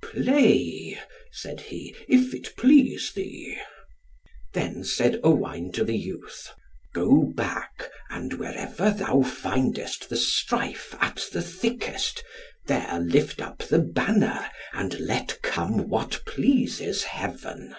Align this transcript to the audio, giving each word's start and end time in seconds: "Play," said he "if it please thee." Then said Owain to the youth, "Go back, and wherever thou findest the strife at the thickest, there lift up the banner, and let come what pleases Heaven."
"Play," 0.00 0.96
said 1.32 1.60
he 1.60 1.92
"if 2.08 2.32
it 2.32 2.54
please 2.56 3.10
thee." 3.12 3.58
Then 4.54 4.84
said 4.84 5.18
Owain 5.24 5.72
to 5.72 5.82
the 5.82 5.96
youth, 5.96 6.52
"Go 6.94 7.24
back, 7.34 7.90
and 8.08 8.34
wherever 8.34 8.92
thou 8.92 9.22
findest 9.22 10.08
the 10.08 10.14
strife 10.16 10.94
at 11.00 11.26
the 11.32 11.42
thickest, 11.42 12.22
there 12.68 13.00
lift 13.08 13.40
up 13.40 13.58
the 13.58 13.80
banner, 13.80 14.48
and 14.72 15.00
let 15.00 15.42
come 15.42 15.88
what 15.88 16.20
pleases 16.24 17.02
Heaven." 17.02 17.74